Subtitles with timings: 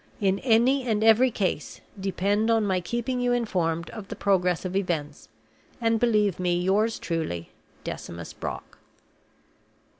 [0.19, 4.75] In any and every case, depend on my keeping you informed of the progress of
[4.75, 5.29] events,
[5.79, 7.51] and believe me yours truly,
[7.83, 8.79] "DECIMUS BROCK."